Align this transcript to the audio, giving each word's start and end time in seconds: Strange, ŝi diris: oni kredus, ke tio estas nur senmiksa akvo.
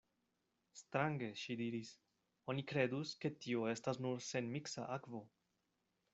Strange, 0.79 1.27
ŝi 1.41 1.57
diris: 1.59 1.91
oni 2.55 2.65
kredus, 2.73 3.13
ke 3.27 3.33
tio 3.45 3.69
estas 3.75 4.03
nur 4.07 4.27
senmiksa 4.31 4.89
akvo. 4.99 5.25